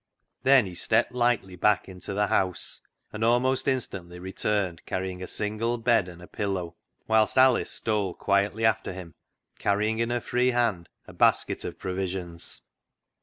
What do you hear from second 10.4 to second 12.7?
hand a basket of provisions.